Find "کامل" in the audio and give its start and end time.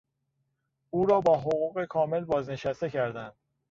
1.85-2.25